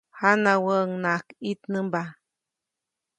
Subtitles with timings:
[0.19, 2.01] Janawäʼuŋnaʼajk ʼitnämba.